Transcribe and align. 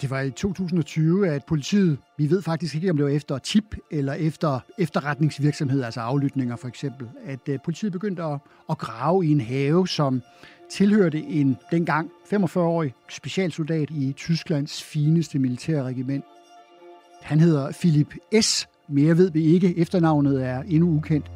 Det 0.00 0.10
var 0.10 0.20
i 0.20 0.30
2020, 0.30 1.28
at 1.28 1.44
politiet, 1.44 1.98
vi 2.16 2.30
ved 2.30 2.42
faktisk 2.42 2.74
ikke, 2.74 2.90
om 2.90 2.96
det 2.96 3.06
var 3.06 3.12
efter 3.12 3.38
tip 3.38 3.76
eller 3.90 4.12
efter 4.12 4.60
efterretningsvirksomhed, 4.78 5.82
altså 5.82 6.00
aflytninger 6.00 6.56
for 6.56 6.68
eksempel, 6.68 7.08
at 7.24 7.48
øh, 7.48 7.58
politiet 7.64 7.92
begyndte 7.92 8.22
at, 8.22 8.38
at 8.70 8.78
grave 8.78 9.26
i 9.26 9.30
en 9.30 9.40
have, 9.40 9.88
som 9.88 10.22
tilhørte 10.70 11.18
en 11.18 11.56
dengang 11.70 12.10
45-årig 12.34 12.94
specialsoldat 13.08 13.90
i 13.90 14.12
Tysklands 14.16 14.82
fineste 14.82 15.38
militærregiment. 15.38 16.24
Han 17.22 17.40
hedder 17.40 17.72
Philip 17.72 18.14
S. 18.40 18.68
Mere 18.88 19.16
ved 19.16 19.30
vi 19.30 19.42
ikke. 19.42 19.78
Efternavnet 19.78 20.44
er 20.44 20.62
endnu 20.62 20.90
ukendt. 20.90 21.30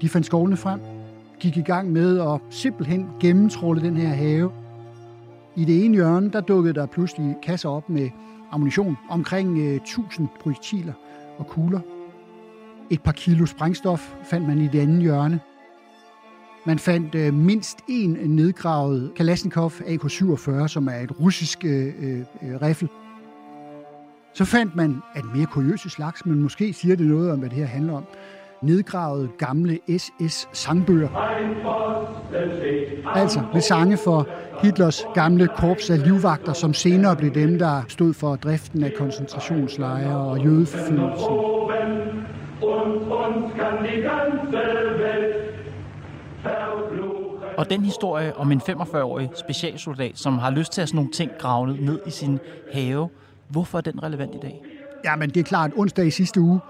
De 0.00 0.08
fandt 0.08 0.26
skovene 0.26 0.56
frem, 0.56 0.80
gik 1.40 1.56
i 1.56 1.62
gang 1.62 1.92
med 1.92 2.20
at 2.20 2.40
simpelthen 2.50 3.06
gennemtråle 3.20 3.80
den 3.80 3.96
her 3.96 4.08
have. 4.08 4.63
I 5.56 5.64
det 5.64 5.84
ene 5.84 5.94
hjørne, 5.94 6.30
der 6.30 6.40
dukkede 6.40 6.74
der 6.74 6.86
pludselig 6.86 7.36
kasser 7.42 7.68
op 7.68 7.90
med 7.90 8.10
ammunition, 8.52 8.96
omkring 9.10 9.58
øh, 9.58 9.74
1000 9.74 10.28
projektiler 10.40 10.92
og 11.38 11.46
kugler. 11.46 11.80
Et 12.90 13.02
par 13.02 13.12
kilo 13.12 13.46
sprængstof 13.46 14.14
fandt 14.24 14.46
man 14.46 14.58
i 14.58 14.68
det 14.68 14.80
andet 14.80 15.02
hjørne. 15.02 15.40
Man 16.66 16.78
fandt 16.78 17.14
øh, 17.14 17.34
mindst 17.34 17.78
en 17.88 18.10
nedgravet 18.10 19.12
Kalashnikov 19.16 19.72
AK-47, 19.86 20.68
som 20.68 20.88
er 20.88 21.00
et 21.00 21.20
russisk 21.20 21.64
øh, 21.64 21.94
øh, 21.98 22.18
øh, 22.18 22.62
riffel. 22.62 22.88
Så 24.32 24.44
fandt 24.44 24.76
man 24.76 25.02
at 25.14 25.24
mere 25.34 25.46
kuriøse 25.46 25.90
slags, 25.90 26.26
men 26.26 26.42
måske 26.42 26.72
siger 26.72 26.96
det 26.96 27.06
noget 27.06 27.30
om, 27.30 27.38
hvad 27.38 27.50
det 27.50 27.58
her 27.58 27.66
handler 27.66 27.92
om. 27.92 28.04
Nedgravede 28.64 29.28
gamle 29.38 29.78
SS-sangbøger. 29.88 31.08
Altså 33.14 33.42
med 33.52 33.60
sange 33.60 33.96
for 33.96 34.28
Hitlers 34.62 35.06
gamle 35.14 35.48
korps 35.48 35.90
af 35.90 36.04
livvagter, 36.04 36.52
som 36.52 36.74
senere 36.74 37.16
blev 37.16 37.34
dem, 37.34 37.58
der 37.58 37.82
stod 37.88 38.14
for 38.14 38.36
driften 38.36 38.84
af 38.84 38.92
koncentrationslejre 38.98 40.16
og 40.16 40.44
jødeforfølgelsen. 40.44 41.28
Og 47.56 47.70
den 47.70 47.80
historie 47.84 48.36
om 48.36 48.52
en 48.52 48.60
45-årig 48.60 49.30
specialsoldat, 49.34 50.18
som 50.18 50.38
har 50.38 50.50
lyst 50.50 50.72
til 50.72 50.82
at 50.82 50.88
sådan 50.88 50.96
nogle 50.96 51.12
ting 51.12 51.30
gravet 51.38 51.80
ned 51.80 52.00
i 52.06 52.10
sin 52.10 52.38
have, 52.72 53.08
hvorfor 53.48 53.78
er 53.78 53.82
den 53.82 54.02
relevant 54.02 54.34
i 54.34 54.38
dag? 54.42 54.62
Ja, 55.04 55.16
men 55.16 55.30
det 55.30 55.40
er 55.40 55.44
klart, 55.44 55.70
onsdag 55.76 56.06
i 56.06 56.10
sidste 56.10 56.40
uge 56.40 56.60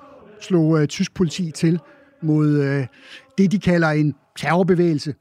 slog 0.45 0.71
uh, 0.71 0.85
tysk 0.85 1.15
politi 1.15 1.51
til 1.51 1.81
mod 2.23 2.59
uh, 2.59 2.87
det, 3.39 3.53
de 3.53 3.59
kalder 3.59 3.89
en 3.89 4.15
terrorbevægelse. 4.39 5.15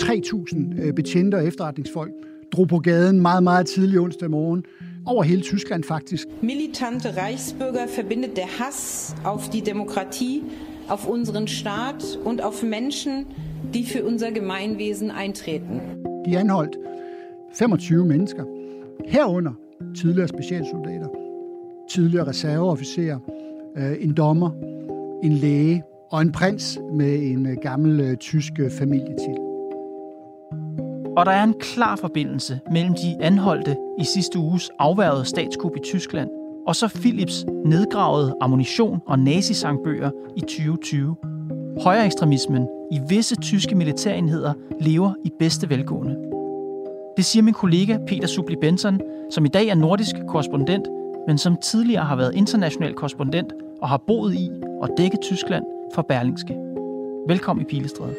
3.000 0.00 0.86
uh, 0.86 0.94
betjente 0.94 1.34
og 1.34 1.46
efterretningsfolk 1.46 2.12
drog 2.52 2.68
på 2.68 2.78
gaden 2.78 3.20
meget, 3.20 3.42
meget 3.42 3.66
tidlig 3.66 4.00
onsdag 4.00 4.30
morgen. 4.30 4.64
Over 5.06 5.22
hele 5.22 5.42
Tyskland 5.42 5.84
faktisk. 5.84 6.28
Militante 6.42 7.08
Reichsbürger 7.08 7.86
verbindet 7.88 8.36
der 8.36 8.46
Hass 8.58 9.14
auf 9.24 9.50
die 9.50 9.60
Demokratie, 9.60 10.42
auf 10.88 11.08
unseren 11.08 11.48
Staat 11.48 12.18
und 12.24 12.40
auf 12.40 12.62
Menschen, 12.62 13.26
die 13.74 13.84
für 13.84 14.04
unser 14.04 14.30
Gemeinwesen 14.30 15.10
eintreten. 15.10 15.80
De 16.26 16.36
anholdt 16.36 16.78
25 17.54 18.06
mennesker, 18.06 18.44
herunder 19.06 19.54
tidligere 19.94 20.28
specialsoldater, 20.28 21.08
tidligere 21.94 22.26
reserveofficer, 22.26 23.18
øh, 23.76 23.92
en 24.00 24.14
dommer, 24.14 24.50
en 25.22 25.32
læge 25.32 25.82
og 26.10 26.22
en 26.22 26.32
prins 26.32 26.78
med 26.92 27.22
en 27.22 27.46
øh, 27.46 27.56
gammel 27.62 28.00
øh, 28.00 28.16
tysk 28.16 28.52
familietitel. 28.78 29.38
Og 31.16 31.26
der 31.26 31.32
er 31.32 31.44
en 31.44 31.54
klar 31.60 31.96
forbindelse 31.96 32.60
mellem 32.72 32.94
de 32.94 33.16
anholdte 33.20 33.76
i 34.00 34.04
sidste 34.04 34.38
uges 34.38 34.70
afværede 34.78 35.24
statskup 35.24 35.76
i 35.76 35.80
Tyskland 35.84 36.28
og 36.66 36.76
så 36.76 36.88
Philips 36.88 37.44
nedgravede 37.64 38.34
ammunition 38.40 39.00
og 39.06 39.18
nazisangbøger 39.18 40.10
i 40.36 40.40
2020. 40.40 41.16
Højere 41.82 42.06
ekstremismen 42.06 42.68
i 42.92 43.00
visse 43.08 43.36
tyske 43.36 43.74
militærenheder 43.74 44.52
lever 44.80 45.12
i 45.24 45.30
bedste 45.38 45.70
velgående. 45.70 46.16
Det 47.16 47.24
siger 47.24 47.42
min 47.42 47.54
kollega 47.54 47.98
Peter 48.06 48.26
Subli 48.26 48.56
Benson, 48.60 49.00
som 49.30 49.44
i 49.44 49.48
dag 49.48 49.68
er 49.68 49.74
nordisk 49.74 50.16
korrespondent, 50.28 50.88
men 51.26 51.38
som 51.38 51.56
tidligere 51.56 52.04
har 52.04 52.16
været 52.16 52.34
international 52.34 52.94
korrespondent 52.94 53.52
og 53.82 53.88
har 53.88 53.96
boet 54.06 54.34
i 54.34 54.50
og 54.80 54.88
dækket 54.96 55.20
Tyskland 55.20 55.64
for 55.94 56.02
Berlingske. 56.02 56.54
Velkommen 57.28 57.66
i 57.66 57.68
Pilestræde. 57.68 58.14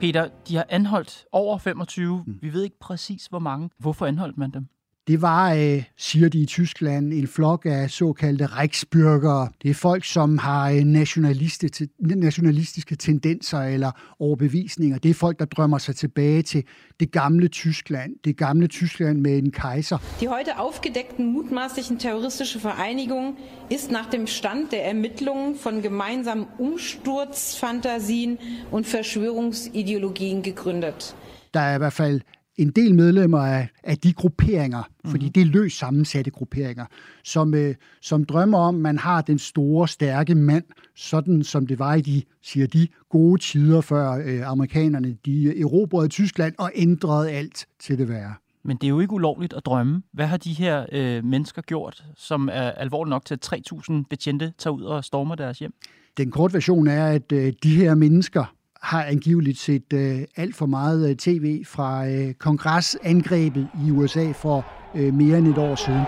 Peter, 0.00 0.28
de 0.48 0.56
har 0.56 0.66
anholdt 0.68 1.24
over 1.32 1.58
25. 1.58 2.24
Mm. 2.26 2.38
Vi 2.42 2.52
ved 2.52 2.62
ikke 2.62 2.78
præcis, 2.80 3.26
hvor 3.26 3.38
mange. 3.38 3.70
Hvorfor 3.78 4.06
anholdt 4.06 4.38
man 4.38 4.50
dem? 4.50 4.66
Det 5.08 5.22
var, 5.22 5.54
øh, 5.54 5.82
siger 5.96 6.28
de 6.28 6.38
i 6.38 6.46
Tyskland, 6.46 7.12
en 7.12 7.28
flok 7.28 7.66
af 7.66 7.90
såkaldte 7.90 8.44
Reichsbürger. 8.44 9.52
Det 9.62 9.70
er 9.70 9.74
folk, 9.74 10.04
som 10.04 10.38
har 10.38 10.70
øh, 10.70 10.84
nationalistiske, 10.84 11.88
nationalistiske 12.00 12.96
tendenser 12.96 13.58
eller 13.58 13.90
overbevisninger. 14.20 14.98
Det 14.98 15.10
er 15.10 15.14
folk, 15.14 15.38
der 15.38 15.44
drømmer 15.44 15.78
sig 15.78 15.96
tilbage 15.96 16.42
til 16.42 16.64
det 17.00 17.12
gamle 17.12 17.48
Tyskland. 17.48 18.12
Det 18.24 18.36
gamle 18.36 18.66
Tyskland 18.66 19.20
med 19.20 19.38
en 19.38 19.50
kejser. 19.50 19.98
Die 20.20 20.28
heute 20.28 20.56
aufgedeckten 20.56 21.32
mutmaßlichen 21.32 21.98
terroristische 21.98 22.60
Vereinigung 22.60 23.36
ist 23.70 23.90
nach 23.90 24.10
dem 24.10 24.26
Stand 24.26 24.68
der 24.70 24.88
Ermittlungen 24.88 25.54
von 25.64 25.82
gemeinsamen 25.82 26.46
Umsturzfantasien 26.58 28.38
und 28.72 28.86
Verschwörungsideologien 28.86 30.42
gegründet. 30.42 31.14
Der 31.54 31.60
er 31.60 31.74
i 31.74 31.78
hvert 31.78 31.92
fald 31.92 32.20
en 32.58 32.70
del 32.70 32.94
medlemmer 32.94 33.38
af, 33.38 33.68
af 33.84 33.98
de 33.98 34.12
grupperinger, 34.12 34.78
mm-hmm. 34.78 35.10
fordi 35.10 35.28
det 35.28 35.40
er 35.40 35.44
løst 35.44 35.78
sammensatte 35.78 36.30
grupperinger, 36.30 36.84
som, 37.24 37.54
øh, 37.54 37.74
som 38.02 38.24
drømmer 38.24 38.58
om, 38.58 38.74
at 38.76 38.80
man 38.80 38.98
har 38.98 39.22
den 39.22 39.38
store, 39.38 39.88
stærke 39.88 40.34
mand, 40.34 40.64
sådan 40.96 41.42
som 41.42 41.66
det 41.66 41.78
var 41.78 41.94
i 41.94 42.00
de, 42.00 42.22
siger 42.42 42.66
de, 42.66 42.88
gode 43.10 43.42
tider, 43.42 43.80
før 43.80 44.10
øh, 44.24 44.50
amerikanerne 44.50 45.16
de 45.24 45.60
erobrede 45.60 46.08
Tyskland 46.08 46.54
og 46.58 46.72
ændrede 46.74 47.30
alt 47.30 47.66
til 47.80 47.98
det 47.98 48.08
værre. 48.08 48.34
Men 48.64 48.76
det 48.76 48.84
er 48.84 48.88
jo 48.88 49.00
ikke 49.00 49.12
ulovligt 49.12 49.52
at 49.52 49.66
drømme. 49.66 50.02
Hvad 50.12 50.26
har 50.26 50.36
de 50.36 50.52
her 50.52 50.86
øh, 50.92 51.24
mennesker 51.24 51.62
gjort, 51.62 52.04
som 52.16 52.48
er 52.52 52.70
alvorligt 52.70 53.10
nok 53.10 53.24
til, 53.24 53.34
at 53.34 53.52
3.000 53.52 53.92
betjente 54.10 54.52
tager 54.58 54.74
ud 54.74 54.82
og 54.82 55.04
stormer 55.04 55.34
deres 55.34 55.58
hjem? 55.58 55.74
Den 56.16 56.30
korte 56.30 56.54
version 56.54 56.86
er, 56.86 57.06
at 57.06 57.32
øh, 57.32 57.52
de 57.62 57.76
her 57.76 57.94
mennesker 57.94 58.55
har 58.82 59.04
angiveligt 59.04 59.58
set 59.58 59.92
øh, 59.92 60.18
alt 60.36 60.56
for 60.56 60.66
meget 60.66 61.10
øh, 61.10 61.16
tv 61.16 61.64
fra 61.64 62.08
øh, 62.08 62.34
kongresangrebet 62.34 63.68
i 63.86 63.90
USA 63.90 64.32
for 64.32 64.64
øh, 64.94 65.14
mere 65.14 65.38
end 65.38 65.48
et 65.48 65.58
år 65.58 65.74
siden. 65.74 66.02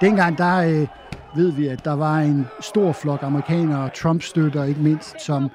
Dengang 0.00 0.38
der 0.38 0.56
øh, 0.56 0.88
ved 1.36 1.52
vi, 1.52 1.66
at 1.66 1.84
der 1.84 1.92
var 1.92 2.18
en 2.18 2.46
stor 2.60 2.92
flok 2.92 3.22
amerikanere, 3.22 3.90
Trump-støtter 3.94 4.64
ikke 4.64 4.80
mindst, 4.80 5.20
som 5.20 5.48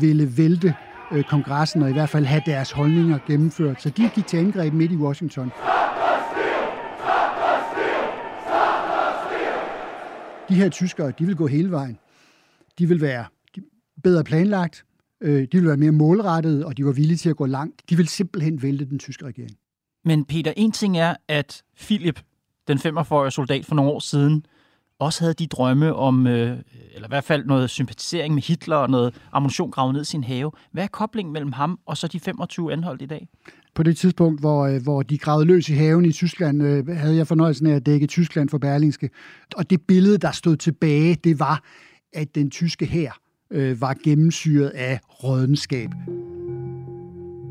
ville 0.00 0.36
vælte 0.36 0.74
øh, 1.12 1.24
kongressen 1.24 1.82
og 1.82 1.90
i 1.90 1.92
hvert 1.92 2.08
fald 2.08 2.24
have 2.24 2.42
deres 2.46 2.70
holdninger 2.70 3.18
gennemført. 3.26 3.82
Så 3.82 3.90
de 3.90 4.10
gik 4.14 4.26
til 4.26 4.36
angreb 4.36 4.72
midt 4.72 4.92
i 4.92 4.96
Washington. 4.96 5.52
De 10.48 10.54
her 10.54 10.68
tyskere, 10.68 11.12
de 11.18 11.26
vil 11.26 11.36
gå 11.36 11.46
hele 11.46 11.70
vejen. 11.70 11.98
De 12.78 12.86
vil 12.86 13.00
være 13.00 13.24
bedre 14.02 14.24
planlagt, 14.24 14.84
Øh, 15.20 15.40
de 15.42 15.48
ville 15.52 15.68
være 15.68 15.76
mere 15.76 15.92
målrettede, 15.92 16.66
og 16.66 16.76
de 16.76 16.84
var 16.84 16.92
villige 16.92 17.16
til 17.16 17.30
at 17.30 17.36
gå 17.36 17.46
langt. 17.46 17.82
De 17.90 17.96
ville 17.96 18.10
simpelthen 18.10 18.62
vælte 18.62 18.84
den 18.84 18.98
tyske 18.98 19.26
regering. 19.26 19.56
Men 20.04 20.24
Peter, 20.24 20.52
en 20.56 20.72
ting 20.72 20.98
er, 20.98 21.14
at 21.28 21.62
Philip, 21.76 22.20
den 22.68 22.78
45-årige 22.78 23.30
soldat 23.30 23.64
for 23.64 23.74
nogle 23.74 23.90
år 23.90 23.98
siden, 23.98 24.46
også 24.98 25.20
havde 25.20 25.34
de 25.34 25.46
drømme 25.46 25.94
om, 25.94 26.26
øh, 26.26 26.58
eller 26.94 27.08
i 27.08 27.08
hvert 27.08 27.24
fald 27.24 27.44
noget 27.44 27.70
sympatisering 27.70 28.34
med 28.34 28.42
Hitler 28.42 28.76
og 28.76 28.90
noget 28.90 29.14
ammunition 29.32 29.70
gravet 29.70 29.94
ned 29.94 30.02
i 30.02 30.04
sin 30.04 30.24
have. 30.24 30.52
Hvad 30.72 30.84
er 30.84 30.88
koblingen 30.88 31.32
mellem 31.32 31.52
ham 31.52 31.78
og 31.86 31.96
så 31.96 32.08
de 32.08 32.20
25 32.20 32.72
anholdt 32.72 33.02
i 33.02 33.06
dag? 33.06 33.28
På 33.74 33.82
det 33.82 33.96
tidspunkt, 33.96 34.40
hvor, 34.40 34.66
øh, 34.66 34.82
hvor 34.82 35.02
de 35.02 35.18
gravede 35.18 35.46
løs 35.46 35.68
i 35.68 35.72
haven 35.72 36.04
i 36.04 36.12
Tyskland, 36.12 36.62
øh, 36.62 36.86
havde 36.86 37.16
jeg 37.16 37.26
fornøjelsen 37.26 37.66
af 37.66 37.74
at 37.74 37.86
dække 37.86 38.06
Tyskland 38.06 38.48
for 38.48 38.58
Berlingske. 38.58 39.10
Og 39.56 39.70
det 39.70 39.80
billede, 39.82 40.18
der 40.18 40.30
stod 40.30 40.56
tilbage, 40.56 41.14
det 41.14 41.40
var, 41.40 41.62
at 42.12 42.34
den 42.34 42.50
tyske 42.50 42.86
hær 42.86 43.25
øh, 43.50 43.80
var 43.80 43.96
gennemsyret 44.04 44.68
af 44.68 45.00
rådenskab. 45.24 45.90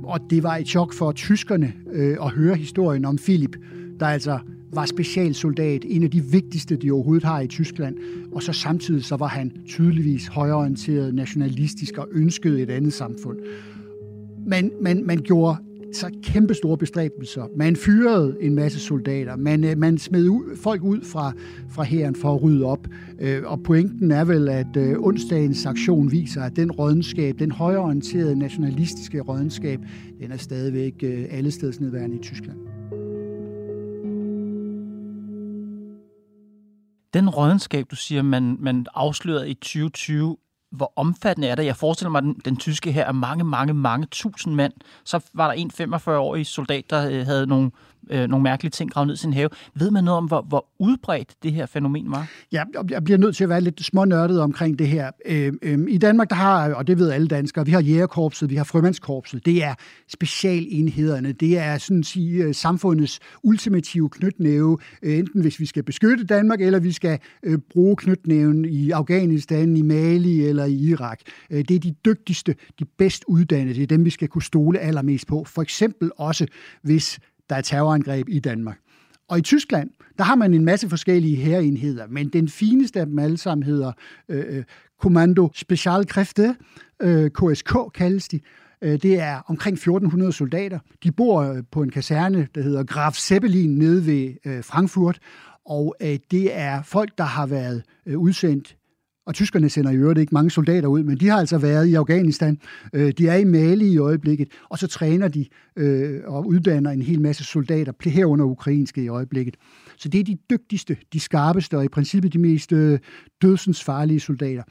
Og 0.04 0.20
det 0.30 0.44
var 0.44 0.56
et 0.56 0.68
chok 0.68 0.94
for 0.94 1.12
tyskerne 1.12 1.74
øh, 1.94 2.18
at 2.22 2.32
høre 2.32 2.56
historien 2.56 3.06
om 3.06 3.18
Philip, 3.18 3.58
der 4.00 4.06
altså 4.06 4.40
var 4.74 4.86
specialsoldat, 4.86 5.86
en 5.88 6.04
af 6.04 6.12
de 6.12 6.24
vigtigste, 6.24 6.76
de 6.76 6.92
overhovedet 6.92 7.24
har 7.24 7.42
i 7.42 7.48
Tyskland. 7.48 7.98
Og 8.32 8.44
så 8.44 8.54
samtidig 8.54 9.04
så 9.04 9.16
var 9.16 9.28
han 9.28 9.52
tydeligvis 9.66 10.28
højorienteret, 10.28 11.16
nationalistisk 11.16 11.98
og 11.98 12.08
ønskede 12.12 12.62
et 12.62 12.70
andet 12.70 12.94
samfund. 12.94 13.38
Men 14.48 14.72
man, 14.82 15.04
man 15.06 15.18
gjorde 15.18 15.58
så 15.96 16.12
kæmpe 16.24 16.54
store 16.54 16.78
bestræbelser. 16.78 17.48
Man 17.56 17.76
fyrede 17.76 18.38
en 18.42 18.56
masse 18.56 18.80
soldater. 18.80 19.36
Man, 19.36 19.64
øh, 19.64 19.78
man 19.78 19.98
smed 19.98 20.30
ud, 20.30 20.58
folk 20.58 20.84
ud 20.84 21.02
fra, 21.02 21.34
fra 21.70 21.84
hæren 21.84 22.16
for 22.16 22.36
at 22.36 22.44
rydde 22.44 22.66
op. 22.66 22.88
Øh, 23.20 23.44
og 23.46 23.64
pointen 23.64 24.12
er 24.12 24.26
vel, 24.26 24.50
at 24.50 24.78
øh, 24.78 25.00
onsdagens 25.00 25.66
aktion 25.66 26.12
viser, 26.12 26.42
at 26.42 26.56
den 26.56 26.72
rådenskab, 26.72 27.40
den 27.40 27.52
højorienterede 27.52 28.40
nationalistiske 28.40 29.22
rådenskab, 29.22 29.80
den 30.22 30.32
er 30.32 30.38
stadigvæk 30.38 30.94
øh, 31.04 31.26
allestedsnedværende 31.32 32.16
i 32.16 32.20
Tyskland. 32.20 32.58
Den 37.14 37.30
rådenskab, 37.30 37.86
du 37.92 37.96
siger, 37.96 38.22
man, 38.22 38.58
man 38.60 38.86
afslørede 38.96 39.50
i 39.50 39.54
2020, 39.54 40.38
hvor 40.72 40.94
omfattende 40.96 41.48
er 41.48 41.56
det? 41.56 41.66
Jeg 41.66 41.76
forestiller 41.76 42.12
mig, 42.12 42.18
at 42.18 42.24
den, 42.24 42.42
den 42.46 42.58
tyske 42.58 42.92
her 42.92 43.06
er 43.06 43.12
mange, 43.12 43.44
mange, 43.44 43.74
mange 43.74 44.08
tusind 44.12 44.56
mand. 44.56 44.74
Så 45.06 45.20
var 45.34 45.48
der 45.48 45.54
en 45.54 45.72
45-årig 45.82 46.46
soldat, 46.46 46.90
der 46.90 47.10
øh, 47.10 47.26
havde 47.26 47.48
nogle 47.48 47.72
øh, 48.12 48.28
nogle 48.28 48.44
mærkelige 48.44 48.72
ting 48.72 48.92
gravet 48.92 49.08
ned 49.08 49.16
i 49.16 49.18
sin 49.18 49.34
have. 49.34 49.50
Ved 49.76 49.92
man 49.92 50.04
noget 50.04 50.18
om, 50.18 50.26
hvor, 50.26 50.42
hvor 50.42 50.66
udbredt 50.80 51.36
det 51.44 51.54
her 51.54 51.66
fænomen 51.66 52.12
var? 52.12 52.28
Ja, 52.52 52.64
jeg 52.90 53.04
bliver 53.04 53.18
nødt 53.18 53.36
til 53.36 53.44
at 53.44 53.50
være 53.50 53.62
lidt 53.62 53.84
smånørdet 53.84 54.42
omkring 54.42 54.80
det 54.80 54.88
her. 54.88 55.12
Øh, 55.26 55.54
øh, 55.62 55.80
I 55.90 55.98
Danmark, 55.98 56.30
der 56.30 56.36
har, 56.36 56.74
og 56.74 56.88
det 56.88 56.98
ved 56.98 57.12
alle 57.12 57.28
danskere, 57.28 57.66
vi 57.66 57.72
har 57.72 57.82
jægerkorpset, 57.82 58.50
vi 58.50 58.56
har 58.56 58.64
frømandskorpset. 58.64 59.46
Det 59.46 59.64
er 59.64 59.74
specialenhederne. 60.08 61.32
Det 61.32 61.58
er 61.58 61.78
sådan 61.78 62.00
at 62.00 62.06
sige 62.06 62.44
øh, 62.44 62.56
samfundets 62.56 63.20
ultimative 63.44 64.10
knytnæve, 64.10 64.78
øh, 65.04 65.18
enten 65.18 65.42
hvis 65.42 65.60
vi 65.60 65.66
skal 65.66 65.84
beskytte 65.84 66.26
Danmark, 66.26 66.62
eller 66.62 66.80
vi 66.80 66.92
skal 66.92 67.20
øh, 67.44 67.58
bruge 67.72 67.96
knytnæven 67.96 68.66
i 68.66 68.92
Afghanistan, 68.92 69.78
i 69.78 69.82
Mali 69.82 70.46
eller 70.46 70.66
i 70.66 70.76
Irak. 70.76 71.20
Øh, 71.50 71.64
det 71.68 71.76
er 71.76 71.80
de 71.80 71.96
dygtigste, 72.06 72.56
de 72.80 72.86
bedst 72.98 73.24
uddannede. 73.28 73.76
Det 73.76 73.84
er 73.84 73.88
dem, 73.88 74.06
vi 74.06 74.10
skal 74.10 74.28
kunne 74.28 74.44
stole 74.44 74.80
allermest 74.80 75.28
på. 75.28 75.44
For 75.44 75.62
eksempel 75.62 76.12
også, 76.18 76.46
hvis 76.82 77.20
der 77.50 77.56
er 77.56 77.62
terrorangreb 77.62 78.30
i 78.30 78.40
Danmark. 78.40 78.78
Og 79.28 79.38
i 79.38 79.42
Tyskland, 79.42 79.90
der 80.18 80.24
har 80.24 80.36
man 80.36 80.54
en 80.54 80.66
masse 80.66 80.90
forskellige 80.90 81.36
hærenheder, 81.36 82.08
men 82.08 82.30
den 82.30 82.50
fineste 82.50 83.00
af 83.00 83.06
dem 83.06 83.20
alle 83.20 83.38
sammen 83.38 83.64
hedder 83.64 83.92
øh, 84.30 84.58
øh 84.58 84.64
Kommando 85.00 85.50
Specialkræfte, 85.54 86.56
øh, 87.02 87.30
KSK 87.30 87.76
kaldes 87.94 88.28
de. 88.28 88.40
Øh, 88.82 89.02
det 89.02 89.20
er 89.20 89.42
omkring 89.48 89.74
1400 89.74 90.32
soldater. 90.32 90.80
De 91.04 91.12
bor 91.12 91.42
øh, 91.42 91.64
på 91.72 91.82
en 91.82 91.90
kaserne, 91.92 92.48
der 92.56 92.62
hedder 92.62 92.84
Graf 92.84 93.14
Zeppelin 93.14 93.78
nede 93.78 94.06
ved 94.06 94.34
øh, 94.46 94.64
Frankfurt, 94.64 95.20
og 95.66 95.96
øh, 96.02 96.20
det 96.32 96.58
er 96.58 96.84
folk, 96.84 97.18
der 97.18 97.24
har 97.24 97.46
været 97.46 97.84
øh, 98.06 98.20
udsendt 98.20 98.76
og 99.26 99.36
tyskerne 99.36 99.70
sender 99.70 99.92
i 99.92 99.96
øvrigt 99.96 100.20
ikke 100.20 100.34
mange 100.34 100.52
soldater 100.52 100.88
ud, 100.88 101.04
men 101.04 101.18
de 101.18 101.28
har 101.28 101.38
altså 101.38 101.58
været 101.58 101.88
i 101.88 101.94
Afghanistan. 101.94 102.60
Øh, 102.94 103.12
de 103.18 103.28
er 103.28 103.36
i 103.36 103.44
Mali 103.44 103.88
i 103.88 103.98
øjeblikket, 103.98 104.48
og 104.70 104.80
så 104.80 104.88
træner 104.88 105.28
de 105.28 105.46
øh, 105.76 106.22
og 106.26 106.48
uddanner 106.48 106.92
en 106.92 107.02
hel 107.02 107.22
masse 107.22 107.44
soldater, 107.44 107.92
herunder 108.10 108.46
ukrainske 108.46 109.04
i 109.04 109.08
øjeblikket. 109.08 109.56
Så 109.98 110.10
det 110.10 110.20
er 110.20 110.24
de 110.24 110.38
dygtigste, 110.50 110.98
de 111.14 111.20
skarpeste 111.20 111.78
og 111.78 111.86
i 111.86 111.88
princippet 111.88 112.34
de 112.34 112.40
mest 112.40 112.72
øh, 112.72 113.00
dødsensfarlige 113.42 114.20
soldater. 114.20 114.64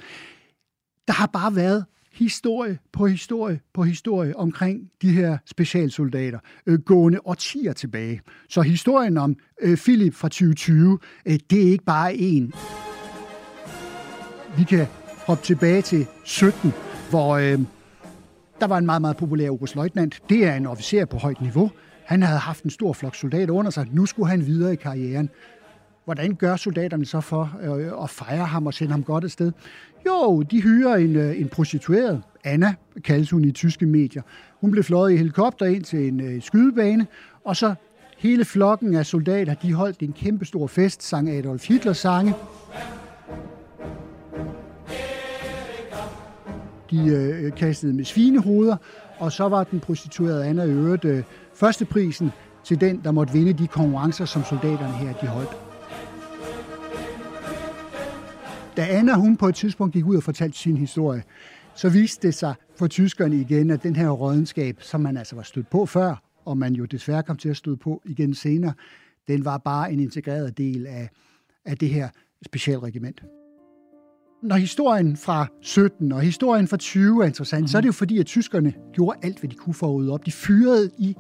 Der 1.07 1.13
har 1.13 1.27
bare 1.27 1.57
været 1.57 1.85
historie 2.13 2.79
på 2.93 3.07
historie 3.07 3.61
på 3.75 3.83
historie 3.83 4.37
omkring 4.37 4.91
de 5.03 5.11
her 5.11 5.39
specialsoldater, 5.47 6.39
øh, 6.67 6.79
gående 6.79 7.19
årtier 7.25 7.73
tilbage. 7.73 8.21
Så 8.49 8.61
historien 8.63 9.19
om 9.19 9.37
øh, 9.63 9.77
Philip 9.77 10.15
fra 10.15 10.29
2020, 10.29 10.99
øh, 11.27 11.39
det 11.51 11.67
er 11.67 11.71
ikke 11.71 11.85
bare 11.85 12.15
en 12.17 12.53
vi 14.57 14.65
kan 14.65 14.87
hoppe 15.27 15.45
tilbage 15.45 15.83
til 15.83 16.07
17, 16.25 16.73
hvor 17.11 17.37
øh, 17.37 17.59
der 18.61 18.67
var 18.67 18.79
en 18.79 18.87
meget, 18.87 19.01
meget 19.01 19.17
populær 19.17 19.51
oberstløjtnant. 19.51 20.23
Det 20.29 20.45
er 20.45 20.55
en 20.55 20.67
officer 20.67 21.05
på 21.05 21.17
højt 21.17 21.41
niveau. 21.41 21.71
Han 22.05 22.23
havde 22.23 22.39
haft 22.39 22.65
en 22.65 22.71
stor 22.71 22.93
flok 22.93 23.15
soldater 23.15 23.55
under 23.55 23.71
sig. 23.71 23.87
Nu 23.93 24.07
skulle 24.07 24.31
han 24.31 24.47
videre 24.47 24.73
i 24.73 24.77
karrieren. 24.77 25.31
Hvordan 26.05 26.35
gør 26.35 26.57
soldaterne 26.57 27.07
så 27.07 27.21
for 27.21 27.59
øh, 27.63 28.03
at 28.03 28.11
fejre 28.11 28.45
ham 28.45 28.67
og 28.67 28.75
sende 28.75 28.93
ham 28.93 29.03
godt 29.03 29.25
afsted? 29.25 29.53
Jo, 30.07 30.43
de 30.43 30.63
hyrer 30.63 30.97
en, 30.97 31.17
øh, 31.17 31.41
en 31.41 31.49
prostitueret. 31.49 32.23
Anna 32.45 32.75
kaldes 33.05 33.31
hun 33.31 33.45
i 33.45 33.51
tyske 33.51 33.87
medier. 33.87 34.23
Hun 34.61 34.71
blev 34.71 34.85
fløjet 34.85 35.13
i 35.13 35.17
helikopter 35.17 35.67
ind 35.67 35.85
til 35.85 36.09
en 36.09 36.21
øh, 36.21 36.43
skydebane, 36.43 37.07
og 37.45 37.57
så 37.57 37.75
hele 38.19 38.45
flokken 38.45 38.95
af 38.95 39.07
soldater, 39.07 39.55
de 39.55 39.75
holdt 39.75 40.01
en 40.01 40.13
kæmpestor 40.13 40.67
fest, 40.67 41.03
sang 41.03 41.31
Adolf 41.31 41.69
Hitlers 41.69 41.99
sange. 41.99 42.35
De 46.91 47.07
øh, 47.09 47.53
kastede 47.53 47.93
med 47.93 48.05
svinehoveder, 48.05 48.77
og 49.19 49.33
så 49.33 49.49
var 49.49 49.65
den 49.65 49.81
prostituerede 49.81 50.45
Anna 50.45 50.67
øvrigt 50.67 51.05
øh, 51.05 51.23
førsteprisen 51.55 52.31
til 52.65 52.81
den, 52.81 53.01
der 53.05 53.11
måtte 53.11 53.33
vinde 53.33 53.53
de 53.53 53.67
konkurrencer, 53.67 54.25
som 54.25 54.45
soldaterne 54.45 54.93
her 54.93 55.13
de 55.13 55.27
holdt. 55.27 55.51
Da 58.77 58.87
Anna 58.91 59.15
hun 59.15 59.37
på 59.37 59.49
et 59.49 59.55
tidspunkt 59.55 59.93
gik 59.93 60.05
ud 60.05 60.17
og 60.17 60.23
fortalte 60.23 60.59
sin 60.59 60.77
historie, 60.77 61.23
så 61.75 61.89
viste 61.89 62.27
det 62.27 62.35
sig 62.35 62.55
for 62.77 62.87
tyskerne 62.87 63.37
igen, 63.37 63.71
at 63.71 63.83
den 63.83 63.97
her 63.97 64.09
rådenskab, 64.09 64.77
som 64.81 65.01
man 65.01 65.17
altså 65.17 65.37
var 65.37 65.43
stødt 65.43 65.71
på 65.71 65.87
før, 65.87 66.23
og 66.45 66.59
man 66.59 66.73
jo 66.75 66.85
desværre 66.85 67.23
kom 67.23 67.37
til 67.37 67.49
at 67.49 67.57
støde 67.57 67.77
på 67.77 68.03
igen 68.05 68.35
senere, 68.35 68.73
den 69.29 69.45
var 69.45 69.59
bare 69.59 69.93
en 69.93 70.01
integreret 70.01 70.59
del 70.59 70.87
af, 70.87 71.11
af 71.65 71.79
det 71.79 71.89
her 71.89 72.09
specialregiment 72.47 73.23
når 74.45 74.57
historien 74.57 75.17
fra 75.17 75.47
17 75.63 76.13
og 76.13 76.21
historien 76.21 76.69
fra 76.69 76.77
20 76.77 77.23
er 77.23 77.27
interessant, 77.27 77.61
mm-hmm. 77.61 77.69
så 77.69 77.77
er 77.77 77.81
det 77.81 77.87
jo 77.87 77.93
fordi, 77.93 78.19
at 78.19 78.27
tyskerne 78.27 78.73
gjorde 78.93 79.19
alt, 79.23 79.39
hvad 79.39 79.51
de 79.51 79.55
kunne 79.55 79.75
for 79.75 79.87
at 79.87 79.95
rydde 79.95 80.13
op. 80.13 80.27
De 80.27 80.33
fyrede 80.33 80.91
i 80.99 81.17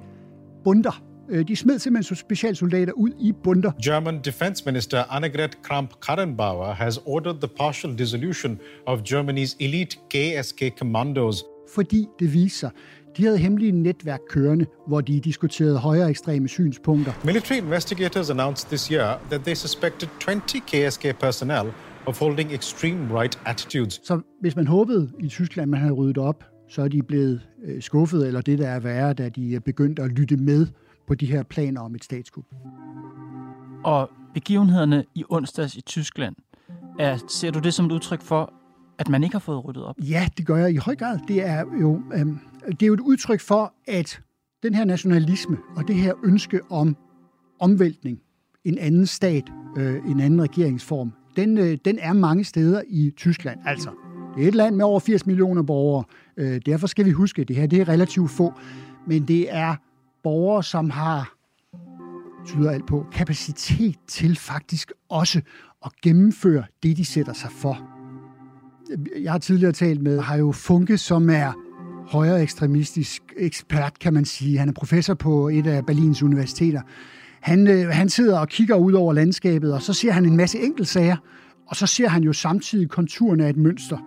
bunder. 0.64 1.02
Øh, 1.30 1.48
de 1.48 1.56
smed 1.56 1.78
simpelthen 1.78 2.16
specialsoldater 2.16 2.92
ud 2.92 3.10
i 3.20 3.32
bunder. 3.44 3.72
German 3.84 4.20
Defense 4.24 4.62
Minister 4.66 5.04
Annegret 5.10 5.58
Kramp-Karrenbauer 5.62 6.72
has 6.72 7.00
ordered 7.06 7.36
the 7.40 7.48
partial 7.58 7.98
dissolution 7.98 8.58
of 8.86 9.00
Germany's 9.00 9.56
elite 9.60 9.96
KSK 10.10 10.62
commandos. 10.78 11.44
Fordi 11.74 12.06
det 12.18 12.32
viser 12.32 12.58
sig, 12.58 12.70
de 13.16 13.24
havde 13.24 13.38
hemmelige 13.38 13.72
netværk 13.72 14.20
kørende, 14.28 14.66
hvor 14.86 15.00
de 15.00 15.20
diskuterede 15.20 15.78
højere 15.78 16.10
ekstreme 16.10 16.48
synspunkter. 16.48 17.12
Military 17.24 17.56
investigators 17.56 18.30
announced 18.30 18.68
this 18.68 18.86
year 18.86 19.20
that 19.30 19.40
they 19.40 19.54
suspected 19.54 20.08
20 20.20 20.40
KSK 20.60 21.18
personnel 21.20 21.72
of 22.06 22.20
holding 22.20 22.52
extreme 22.52 23.20
right 23.20 23.40
attitudes. 23.46 24.00
Så 24.04 24.20
hvis 24.40 24.56
man 24.56 24.66
håbede 24.66 25.12
i 25.20 25.28
Tyskland, 25.28 25.70
man 25.70 25.80
havde 25.80 25.92
ryddet 25.92 26.18
op, 26.18 26.44
så 26.68 26.82
er 26.82 26.88
de 26.88 27.02
blevet 27.02 27.48
øh, 27.64 27.82
skuffet, 27.82 28.26
eller 28.26 28.40
det 28.40 28.58
der 28.58 28.68
er 28.68 28.80
værre, 28.80 29.12
da 29.12 29.28
de 29.28 29.54
er 29.54 29.60
begyndt 29.60 29.98
at 29.98 30.10
lytte 30.10 30.36
med 30.36 30.66
på 31.06 31.14
de 31.14 31.26
her 31.26 31.42
planer 31.42 31.80
om 31.80 31.94
et 31.94 32.04
statskup. 32.04 32.44
Og 33.84 34.10
begivenhederne 34.34 35.04
i 35.14 35.24
onsdags 35.28 35.76
i 35.76 35.80
Tyskland, 35.80 36.36
er, 36.98 37.18
ser 37.28 37.50
du 37.50 37.58
det 37.58 37.74
som 37.74 37.86
et 37.86 37.92
udtryk 37.92 38.22
for, 38.22 38.52
at 38.98 39.08
man 39.08 39.24
ikke 39.24 39.34
har 39.34 39.40
fået 39.40 39.64
ryddet 39.64 39.84
op? 39.84 39.96
Ja, 39.98 40.28
det 40.36 40.46
gør 40.46 40.56
jeg 40.56 40.70
i 40.70 40.76
høj 40.76 40.96
grad. 40.96 41.18
Det 41.28 41.46
er 41.46 41.64
jo, 41.80 42.02
øhm, 42.14 42.38
det 42.66 42.82
er 42.82 42.86
jo 42.86 42.94
et 42.94 43.00
udtryk 43.00 43.40
for, 43.40 43.74
at 43.88 44.20
den 44.62 44.74
her 44.74 44.84
nationalisme 44.84 45.56
og 45.76 45.88
det 45.88 45.96
her 45.96 46.14
ønske 46.24 46.60
om 46.70 46.96
omvæltning, 47.60 48.18
en 48.64 48.78
anden 48.78 49.06
stat, 49.06 49.52
øh, 49.76 50.10
en 50.10 50.20
anden 50.20 50.42
regeringsform, 50.42 51.12
den, 51.36 51.58
øh, 51.58 51.78
den 51.84 51.98
er 51.98 52.12
mange 52.12 52.44
steder 52.44 52.82
i 52.88 53.12
Tyskland. 53.16 53.60
Altså, 53.66 53.90
det 54.36 54.44
er 54.44 54.48
et 54.48 54.54
land 54.54 54.76
med 54.76 54.84
over 54.84 55.00
80 55.00 55.26
millioner 55.26 55.62
borgere. 55.62 56.04
Øh, 56.36 56.60
derfor 56.66 56.86
skal 56.86 57.04
vi 57.04 57.10
huske, 57.10 57.42
at 57.42 57.48
det 57.48 57.56
her 57.56 57.66
det 57.66 57.80
er 57.80 57.88
relativt 57.88 58.30
få. 58.30 58.52
Men 59.06 59.28
det 59.28 59.54
er 59.54 59.74
borgere, 60.22 60.62
som 60.62 60.90
har, 60.90 61.34
tyder 62.46 62.70
alt 62.70 62.86
på, 62.86 63.06
kapacitet 63.12 63.96
til 64.06 64.36
faktisk 64.36 64.92
også 65.08 65.40
at 65.84 65.90
gennemføre 66.02 66.64
det, 66.82 66.96
de 66.96 67.04
sætter 67.04 67.32
sig 67.32 67.50
for. 67.50 67.88
Jeg 69.22 69.32
har 69.32 69.38
tidligere 69.38 69.72
talt 69.72 70.02
med 70.02 70.20
Hajo 70.20 70.52
Funke, 70.52 70.98
som 70.98 71.30
er 71.30 71.52
højere 72.06 72.42
ekstremistisk 72.42 73.22
ekspert, 73.36 73.98
kan 73.98 74.14
man 74.14 74.24
sige. 74.24 74.58
Han 74.58 74.68
er 74.68 74.72
professor 74.72 75.14
på 75.14 75.48
et 75.48 75.66
af 75.66 75.86
Berlins 75.86 76.22
universiteter. 76.22 76.82
Han, 77.44 77.66
øh, 77.66 77.88
han 77.88 78.08
sidder 78.08 78.38
og 78.38 78.48
kigger 78.48 78.76
ud 78.76 78.92
over 78.92 79.12
landskabet, 79.12 79.74
og 79.74 79.82
så 79.82 79.92
ser 79.92 80.12
han 80.12 80.24
en 80.24 80.36
masse 80.36 80.58
enkeltsager, 80.58 81.16
og 81.66 81.76
så 81.76 81.86
ser 81.86 82.08
han 82.08 82.22
jo 82.22 82.32
samtidig 82.32 82.88
konturen 82.88 83.40
af 83.40 83.50
et 83.50 83.56
mønster. 83.56 83.98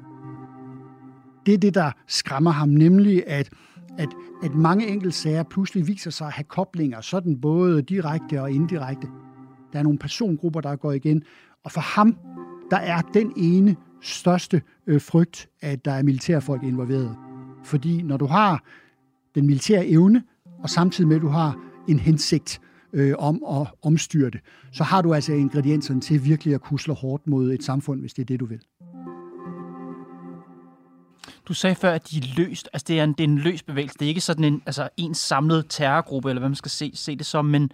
Det 1.46 1.54
er 1.54 1.58
det, 1.58 1.74
der 1.74 1.92
skræmmer 2.08 2.52
ham, 2.52 2.70
nemlig 2.70 3.24
at, 3.28 3.50
at, 3.98 4.10
at 4.44 4.56
mange 4.56 4.88
enkeltsager 4.88 5.44
pludselig 5.44 5.88
viser 5.88 6.12
sig 6.12 6.28
at 6.28 6.34
have 6.34 6.44
koblinger, 6.44 7.02
sådan 7.02 7.42
både 7.42 7.82
direkte 7.82 8.42
og 8.42 8.52
indirekte. 8.52 9.08
Der 9.74 9.80
er 9.80 9.84
nogle 9.84 10.00
persongrupper, 10.00 10.62
der 10.62 10.76
går 10.76 10.92
igen, 10.92 11.24
og 11.64 11.72
for 11.72 11.82
ham, 11.82 12.18
der 12.72 12.78
er 12.78 13.02
den 13.02 13.34
ene 13.36 13.76
største 14.02 14.62
øh, 14.88 15.02
frygt, 15.02 15.50
at 15.62 15.86
der 15.86 15.92
er 15.92 16.04
militærfolk 16.04 16.64
involveret. 16.64 17.16
Fordi 17.64 18.02
når 18.02 18.18
du 18.18 18.26
har 18.26 18.64
den 19.36 19.46
militære 19.46 19.88
evne, 19.88 20.24
og 20.64 20.70
samtidig 20.70 21.08
med, 21.08 21.16
at 21.16 21.22
du 21.22 21.28
har 21.28 21.56
en 21.88 22.00
hensigt 22.00 22.62
øh, 22.98 23.14
om 23.18 23.44
at 23.50 23.68
omstyre 23.82 24.30
det, 24.30 24.40
så 24.72 24.84
har 24.84 25.02
du 25.02 25.14
altså 25.14 25.34
ingredienserne 25.34 26.02
til 26.02 26.24
virkelig 26.24 26.54
at 26.54 26.62
kusle 26.62 26.94
hårdt 26.94 27.28
mod 27.28 27.54
et 27.54 27.64
samfund, 27.64 28.00
hvis 28.00 28.14
det 28.14 28.22
er 28.22 28.26
det, 28.26 28.40
du 28.40 28.46
vil. 28.46 28.60
Du 31.48 31.54
sagde 31.54 31.76
før, 31.76 31.92
at 31.92 32.12
de 32.12 32.18
er 32.18 32.24
løst. 32.38 32.70
Altså, 32.74 32.86
det 32.88 33.00
er 33.00 33.04
en, 33.04 33.14
det 33.14 33.20
er 33.20 33.28
en 33.28 33.38
løs 33.38 33.64
bevægelse. 33.64 34.00
Det 34.00 34.06
er 34.06 34.10
ikke 34.10 34.22
sådan 34.22 34.44
en, 34.44 34.62
altså, 34.66 34.90
en 34.98 35.14
samlet 35.14 35.66
terrorgruppe, 35.70 36.30
eller 36.30 36.40
hvad 36.40 36.50
man 36.50 36.56
skal 36.56 36.72
se, 36.72 36.92
se 36.96 37.16
det 37.16 37.26
som, 37.26 37.46
men 37.46 37.72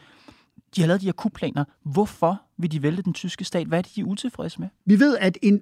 de 0.75 0.81
har 0.81 0.87
lavet 0.87 1.01
de 1.01 1.05
her 1.05 1.13
kupplaner. 1.13 1.65
Hvorfor 1.83 2.41
vil 2.57 2.71
de 2.71 2.83
vælge 2.83 3.01
den 3.01 3.13
tyske 3.13 3.45
stat? 3.45 3.67
Hvad 3.67 3.77
er 3.77 3.81
det, 3.81 3.95
de 3.95 4.01
er 4.01 4.05
utilfredse 4.05 4.59
med? 4.59 4.67
Vi 4.85 4.99
ved, 4.99 5.17
at 5.17 5.37
en, 5.41 5.61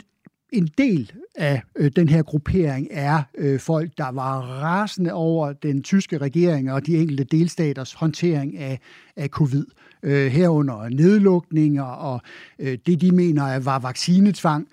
en 0.51 0.69
del 0.77 1.11
af 1.35 1.61
øh, 1.75 1.91
den 1.95 2.09
her 2.09 2.23
gruppering 2.23 2.87
er 2.91 3.23
øh, 3.37 3.59
folk, 3.59 3.91
der 3.97 4.11
var 4.11 4.41
rasende 4.41 5.13
over 5.13 5.53
den 5.53 5.83
tyske 5.83 6.17
regering 6.17 6.71
og 6.71 6.85
de 6.85 6.97
enkelte 6.97 7.23
delstaters 7.23 7.93
håndtering 7.93 8.57
af, 8.57 8.79
af 9.15 9.29
covid. 9.29 9.65
Øh, 10.03 10.31
herunder 10.31 10.89
nedlukninger 10.89 11.83
og 11.83 12.21
øh, 12.59 12.77
det, 12.85 13.01
de 13.01 13.11
mener 13.11 13.59
var 13.59 13.79
vaccinetvang. 13.79 14.67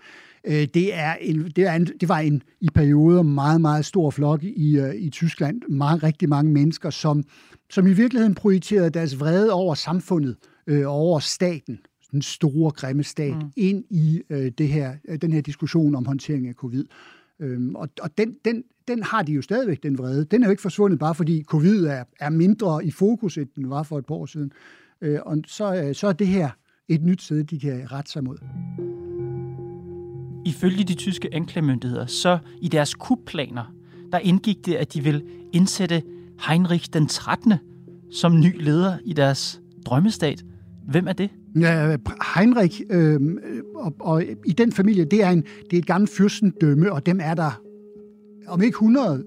Øh, 0.45 0.69
det, 0.75 0.95
er 0.95 1.15
en, 1.21 1.53
det, 1.57 1.65
er 1.67 1.73
en, 1.73 1.87
det 1.87 2.09
var 2.09 2.19
en 2.19 2.43
i 2.61 2.69
perioder 2.75 3.23
meget, 3.23 3.61
meget 3.61 3.85
stor 3.85 4.11
flok 4.11 4.45
i, 4.45 4.79
øh, 4.79 4.95
i 4.95 5.11
Tyskland. 5.11 5.63
Meget, 5.69 6.03
rigtig 6.03 6.29
mange 6.29 6.53
mennesker, 6.53 6.91
som, 6.91 7.25
som 7.71 7.87
i 7.87 7.93
virkeligheden 7.93 8.35
projicerede 8.35 8.91
deres 8.91 9.21
vrede 9.21 9.53
over 9.53 9.75
samfundet, 9.75 10.37
øh, 10.67 10.83
over 10.87 11.19
staten, 11.19 11.79
den 12.13 12.23
store, 12.23 12.71
grimme 12.71 13.03
stat, 13.03 13.37
mm. 13.37 13.53
ind 13.57 13.85
i 13.91 14.23
øh, 14.31 14.53
det 14.59 14.69
her, 14.69 14.95
den 15.23 15.33
her 15.33 15.41
diskussion 15.41 15.95
om 15.95 16.07
håndtering 16.07 16.49
af 16.49 16.55
covid. 16.55 16.85
Øhm, 17.41 17.75
og 17.75 17.89
og 18.01 18.19
den, 18.19 18.37
den, 18.45 18.65
den 18.89 19.03
har 19.03 19.23
de 19.23 19.33
jo 19.33 19.43
stadigvæk, 19.43 19.83
den 19.83 19.99
vrede. 19.99 20.25
Den 20.25 20.43
er 20.43 20.47
jo 20.47 20.51
ikke 20.51 20.63
forsvundet, 20.63 20.99
bare 20.99 21.15
fordi 21.15 21.43
covid 21.43 21.85
er, 21.85 22.05
er 22.21 22.31
mindre 22.31 22.85
i 22.85 22.91
fokus, 22.91 23.39
end 23.39 23.49
den 23.57 23.71
var 23.71 23.83
for 23.83 23.99
et 23.99 24.07
par 24.07 24.15
år 24.15 24.27
siden. 24.27 24.53
Øh, 25.01 25.19
og 25.27 25.39
så, 25.47 25.75
øh, 25.75 25.95
så 25.95 26.07
er 26.07 26.13
det 26.13 26.27
her 26.27 26.51
et 26.89 27.03
nyt 27.03 27.23
sted, 27.23 27.45
de 27.45 27.61
kan 27.61 27.93
rette 27.93 28.11
sig 28.11 28.25
mod. 28.25 28.39
Ifølge 30.47 30.85
de 30.85 30.95
tyske 30.95 31.35
anklagemyndigheder, 31.35 32.07
så 32.07 32.39
i 32.61 32.69
deres 32.69 32.95
kupplaner, 32.95 33.75
der 34.13 34.19
indgik 34.19 34.67
det, 34.67 34.75
at 34.75 34.95
de 34.95 35.03
vil 35.03 35.23
indsætte 35.53 36.03
Heinrich 36.49 36.89
den 36.93 37.07
13. 37.07 37.55
som 38.13 38.41
ny 38.41 38.63
leder 38.63 38.99
i 39.05 39.13
deres 39.13 39.61
drømmestat. 39.87 40.45
Hvem 40.89 41.07
er 41.09 41.13
det? 41.13 41.31
Ja, 41.61 41.97
Heinrich 42.37 42.83
øh, 42.91 43.21
og, 43.75 43.95
og 44.01 44.23
i 44.47 44.53
den 44.53 44.73
familie, 44.73 45.05
det 45.05 45.25
er, 45.25 45.31
en, 45.31 45.45
det 45.71 45.73
er 45.73 45.79
et 45.79 45.87
gammelt 45.87 46.11
fyrstendømme, 46.11 46.93
og 46.93 47.07
dem 47.07 47.21
er 47.23 47.35
der 47.35 47.61
om 48.47 48.63
ikke 48.63 48.75
100, 48.75 49.25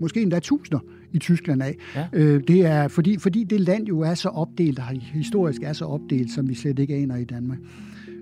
måske 0.00 0.22
endda 0.22 0.40
tusinder 0.40 0.78
i 1.12 1.18
Tyskland 1.18 1.62
af. 1.62 1.76
Ja. 1.94 2.06
Øh, 2.12 2.40
det 2.48 2.66
er 2.66 2.88
fordi, 2.88 3.18
fordi 3.18 3.44
det 3.44 3.60
land 3.60 3.86
jo 3.86 4.00
er 4.00 4.14
så 4.14 4.28
opdelt, 4.28 4.78
og 4.78 4.84
historisk 5.00 5.62
er 5.62 5.72
så 5.72 5.84
opdelt, 5.84 6.32
som 6.32 6.48
vi 6.48 6.54
slet 6.54 6.78
ikke 6.78 6.94
aner 6.94 7.16
i 7.16 7.24
Danmark. 7.24 7.58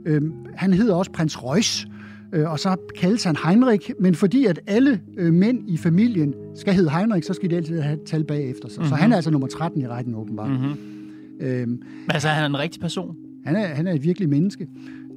Øh, 0.06 0.22
han 0.56 0.72
hedder 0.72 0.94
også 0.94 1.12
prins 1.12 1.44
Reuss, 1.44 1.86
øh, 2.32 2.50
og 2.50 2.58
så 2.58 2.76
kaldes 2.98 3.24
han 3.24 3.36
Heinrich, 3.44 3.90
men 4.00 4.14
fordi 4.14 4.46
at 4.46 4.60
alle 4.66 5.00
øh, 5.16 5.32
mænd 5.32 5.70
i 5.70 5.76
familien 5.76 6.34
skal 6.54 6.74
hedde 6.74 6.90
Heinrich, 6.90 7.26
så 7.26 7.34
skal 7.34 7.50
de 7.50 7.56
altid 7.56 7.80
have 7.80 7.94
et 7.94 8.02
tal 8.06 8.24
bagefter 8.24 8.68
sig. 8.68 8.78
Mm-hmm. 8.78 8.88
Så 8.88 8.94
mhm. 8.94 9.02
han 9.02 9.12
er 9.12 9.16
altså 9.16 9.30
nummer 9.30 9.48
13 9.48 9.80
i 9.80 9.86
rækken 9.86 10.14
åbenbart. 10.14 10.50
Mm-hmm. 10.50 10.93
Øhm, 11.40 11.82
altså 12.10 12.28
han 12.28 12.42
er 12.42 12.46
en 12.46 12.58
rigtig 12.58 12.80
person? 12.80 13.16
Han 13.44 13.56
er, 13.56 13.66
han 13.66 13.86
er 13.86 13.92
et 13.92 14.04
virkelig 14.04 14.28
menneske. 14.28 14.68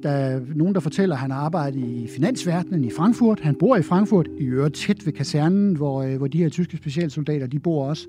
Der 0.02 0.10
er 0.10 0.40
nogen, 0.54 0.74
der 0.74 0.80
fortæller, 0.80 1.14
at 1.14 1.20
han 1.20 1.30
har 1.30 1.38
arbejdet 1.38 1.80
i 1.80 2.08
finansverdenen 2.14 2.84
i 2.84 2.90
Frankfurt. 2.90 3.40
Han 3.40 3.54
bor 3.54 3.76
i 3.76 3.82
Frankfurt, 3.82 4.28
i 4.38 4.44
øvrigt 4.44 4.74
tæt 4.74 5.06
ved 5.06 5.12
kasernen, 5.12 5.76
hvor, 5.76 6.02
øh, 6.02 6.16
hvor 6.16 6.26
de 6.26 6.38
her 6.38 6.48
tyske 6.48 6.76
specialsoldater, 6.76 7.46
de 7.46 7.58
bor 7.58 7.88
også. 7.88 8.06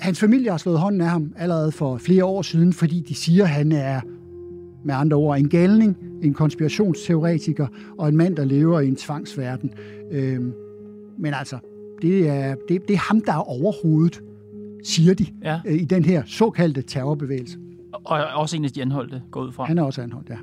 Hans 0.00 0.20
familie 0.20 0.50
har 0.50 0.58
slået 0.58 0.78
hånden 0.78 1.00
af 1.00 1.08
ham 1.08 1.32
allerede 1.36 1.72
for 1.72 1.96
flere 1.96 2.24
år 2.24 2.42
siden, 2.42 2.72
fordi 2.72 3.00
de 3.00 3.14
siger, 3.14 3.44
at 3.44 3.50
han 3.50 3.72
er 3.72 4.00
med 4.84 4.94
andre 4.94 5.16
ord 5.16 5.38
en 5.38 5.48
galning, 5.48 5.96
en 6.22 6.34
konspirationsteoretiker 6.34 7.66
og 7.98 8.08
en 8.08 8.16
mand, 8.16 8.36
der 8.36 8.44
lever 8.44 8.80
i 8.80 8.88
en 8.88 8.96
tvangsverden. 8.96 9.70
Øhm, 10.10 10.52
men 11.18 11.34
altså, 11.34 11.58
det 12.02 12.28
er, 12.28 12.54
det, 12.68 12.88
det 12.88 12.94
er 12.94 13.08
ham, 13.08 13.20
der 13.20 13.32
er 13.32 13.50
overhovedet, 13.50 14.22
siger 14.84 15.14
de, 15.14 15.26
ja. 15.42 15.60
øh, 15.66 15.74
i 15.74 15.84
den 15.84 16.04
her 16.04 16.22
såkaldte 16.26 16.82
terrorbevægelse. 16.82 17.58
Og 17.92 18.18
også 18.18 18.56
en 18.56 18.64
af 18.64 18.70
de 18.70 18.82
anholdte 18.82 19.22
går 19.30 19.42
ud 19.42 19.52
fra. 19.52 19.64
Han 19.64 19.78
er 19.78 19.82
også 19.82 20.02
anholdt, 20.02 20.28
ja. 20.28 20.36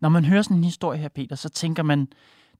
Når 0.00 0.08
man 0.08 0.24
hører 0.24 0.42
sådan 0.42 0.56
en 0.56 0.64
historie 0.64 0.98
her, 0.98 1.08
Peter, 1.08 1.36
så 1.36 1.48
tænker 1.48 1.82
man, 1.82 2.00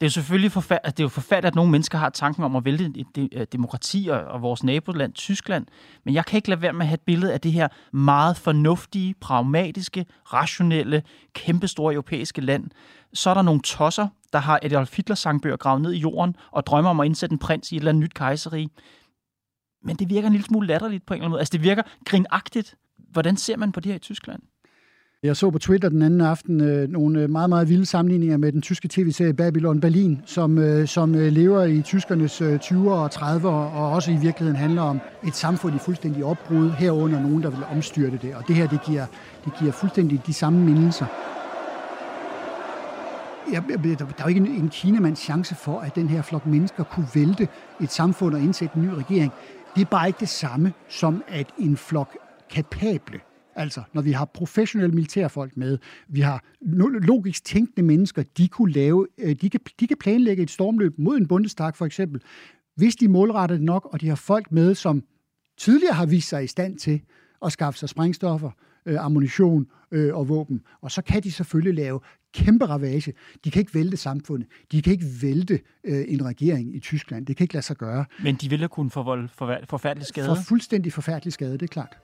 det 0.01 0.03
er 0.03 0.07
jo 0.07 0.11
selvfølgelig 0.11 0.53
forfærdeligt, 0.53 0.89
at 0.89 0.97
det 0.97 1.03
er 1.03 1.05
jo 1.05 1.09
forfærdeligt, 1.09 1.47
at 1.47 1.55
nogle 1.55 1.71
mennesker 1.71 1.99
har 1.99 2.11
tanken 2.11 2.45
om 2.45 2.57
at 2.57 2.65
vælge 2.65 3.07
et 3.33 3.53
demokrati 3.53 4.09
og, 4.11 4.21
og 4.21 4.43
vores 4.43 4.65
naboland, 4.65 5.13
Tyskland. 5.13 5.67
Men 6.05 6.15
jeg 6.15 6.27
kan 6.27 6.37
ikke 6.37 6.49
lade 6.49 6.63
være 6.63 6.73
med 6.73 6.81
at 6.81 6.87
have 6.87 6.95
et 6.95 7.01
billede 7.01 7.33
af 7.33 7.41
det 7.41 7.53
her 7.53 7.69
meget 7.93 8.37
fornuftige, 8.37 9.15
pragmatiske, 9.21 10.07
rationelle, 10.33 11.03
kæmpestore 11.33 11.93
europæiske 11.93 12.41
land. 12.41 12.71
Så 13.13 13.31
er 13.31 13.35
der 13.35 13.43
nogle 13.43 13.61
tosser, 13.61 14.09
der 14.35 14.41
har 14.41 14.59
Adolf 14.63 14.97
Hitler 14.97 15.17
sangbøger 15.17 15.57
gravet 15.57 15.83
ned 15.83 15.93
i 15.93 15.99
jorden 15.99 16.37
og 16.51 16.67
drømmer 16.67 16.91
om 16.91 17.01
at 17.01 17.07
indsætte 17.07 17.33
en 17.33 17.39
prins 17.39 17.73
i 17.73 17.77
et 17.77 17.81
eller 17.81 17.91
andet 17.91 18.03
nyt 18.03 18.15
kejseri. 18.15 18.69
Men 19.83 19.97
det 19.97 20.11
virker 20.11 20.27
en 20.27 20.33
lille 20.33 20.47
smule 20.47 20.67
latterligt 20.67 21.07
på 21.07 21.15
en 21.15 21.19
eller 21.19 21.25
anden 21.25 21.31
måde. 21.31 21.41
Altså 21.41 21.53
det 21.53 21.63
virker 21.63 21.83
grinagtigt. 22.05 22.75
Hvordan 23.13 23.37
ser 23.37 23.57
man 23.57 23.73
på 23.73 23.81
det 23.81 23.87
her 23.87 23.97
i 23.97 23.99
Tyskland? 23.99 24.43
Jeg 25.23 25.37
så 25.37 25.51
på 25.51 25.59
Twitter 25.59 25.89
den 25.89 26.03
anden 26.03 26.21
aften 26.21 26.61
øh, 26.61 26.89
nogle 26.89 27.23
øh, 27.23 27.31
meget, 27.31 27.49
meget 27.49 27.69
vilde 27.69 27.87
sammenligninger 27.87 28.37
med 28.37 28.53
den 28.53 28.63
tyske 28.63 28.89
tv-serie 28.89 29.35
Babylon 29.35 29.81
Berlin, 29.81 30.23
som, 30.27 30.59
øh, 30.59 30.89
som 30.89 31.15
øh, 31.15 31.33
lever 31.33 31.65
i 31.65 31.83
tyskernes 31.83 32.41
øh, 32.41 32.55
20'er 32.55 32.91
og 32.91 33.11
30'er, 33.15 33.47
og 33.47 33.91
også 33.91 34.11
i 34.11 34.17
virkeligheden 34.17 34.57
handler 34.57 34.83
om 34.83 35.01
et 35.27 35.35
samfund 35.35 35.75
i 35.75 35.79
fuldstændig 35.79 36.25
opbrud, 36.25 36.71
herunder 36.71 37.21
nogen, 37.21 37.43
der 37.43 37.51
vil 37.51 37.65
omstyrte 37.73 38.19
det. 38.23 38.35
Og 38.35 38.45
det 38.49 38.57
her, 38.57 38.69
det 38.69 38.81
giver, 38.87 39.07
det 39.45 39.53
giver 39.59 39.73
fuldstændig 39.73 40.21
de 40.27 40.33
samme 40.33 40.61
mindelser. 40.61 41.07
Ja, 43.53 43.63
der 43.69 44.07
er 44.19 44.23
jo 44.23 44.29
ikke 44.29 44.41
en, 44.41 44.47
en 44.47 44.69
kinamands 44.69 45.21
chance 45.21 45.55
for, 45.55 45.81
at 45.81 45.95
den 45.95 46.09
her 46.09 46.23
flok 46.23 46.47
mennesker 46.47 46.85
kunne 46.85 47.07
vælte 47.15 47.49
et 47.81 47.93
samfund 47.93 48.35
og 48.35 48.41
indsætte 48.41 48.77
en 48.77 48.83
ny 48.83 48.89
regering. 48.89 49.33
Det 49.75 49.81
er 49.81 49.87
bare 49.87 50.07
ikke 50.07 50.21
det 50.21 50.29
samme 50.29 50.73
som, 50.89 51.23
at 51.29 51.47
en 51.59 51.77
flok 51.77 52.17
kapable 52.51 53.21
Altså, 53.57 53.83
når 53.93 54.03
vi 54.03 54.13
har 54.13 54.25
professionelle 54.25 54.95
militærfolk 54.95 55.57
med, 55.57 55.79
vi 56.09 56.21
har 56.21 56.45
logisk 57.01 57.45
tænkende 57.45 57.83
mennesker, 57.83 58.23
de 58.39 58.49
kunne 58.49 58.73
lave, 58.73 59.07
øh, 59.19 59.37
de 59.41 59.51
kan, 59.51 59.61
de 59.81 59.87
kan 59.87 59.97
planlægge 59.97 60.43
et 60.43 60.51
stormløb 60.51 60.95
mod 60.99 61.17
en 61.17 61.29
bundestag 61.29 61.77
for 61.77 61.87
eksempel, 61.87 62.23
hvis 62.77 62.97
de 62.97 63.09
målretter 63.09 63.57
det 63.57 63.65
nok, 63.65 63.89
og 63.93 64.01
de 64.01 64.09
har 64.09 64.17
folk 64.17 64.53
med, 64.53 64.75
som 64.75 65.03
tidligere 65.59 65.95
har 65.95 66.07
vist 66.07 66.29
sig 66.29 66.45
i 66.45 66.47
stand 66.47 66.79
til 66.79 67.01
at 67.45 67.53
skaffe 67.53 67.79
sig 67.79 67.89
sprængstoffer, 67.89 68.51
øh, 68.87 69.05
ammunition 69.05 69.67
øh, 69.91 70.17
og 70.17 70.29
våben. 70.29 70.61
Og 70.81 70.91
så 70.91 71.03
kan 71.03 71.23
de 71.23 71.33
selvfølgelig 71.33 71.75
lave 71.75 72.01
kæmpe 72.35 72.65
ravage. 72.65 73.13
De 73.45 73.51
kan 73.51 73.61
ikke 73.61 73.75
vælte 73.75 73.97
samfundet. 73.97 74.49
De 74.73 74.83
kan 74.83 74.93
ikke 74.93 75.07
vælte 75.23 75.61
øh, 75.85 76.05
en 76.09 76.25
regering 76.25 76.77
i 76.77 76.81
Tyskland. 76.81 77.27
Det 77.27 77.37
kan 77.37 77.45
ikke 77.45 77.55
lade 77.55 77.67
sig 77.67 77.77
gøre. 77.77 78.05
Men 78.23 78.35
de 78.35 78.51
ville 78.51 78.69
kunne 78.69 78.91
forvolde 78.91 79.29
forfærdelig 79.69 80.07
skade? 80.07 80.27
For 80.27 80.35
fuldstændig 80.35 80.93
forfærdelig 80.93 81.33
skade, 81.33 81.53
det 81.53 81.63
er 81.63 81.67
klart. 81.67 81.99